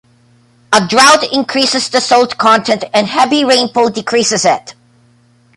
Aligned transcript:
A 0.73 0.81
drought 0.87 1.31
increases 1.31 1.87
the 1.87 2.01
salt 2.01 2.39
content 2.39 2.83
and 2.91 3.05
heavy 3.05 3.45
rainfall 3.45 3.91
decreases 3.91 4.45
it. 4.45 4.73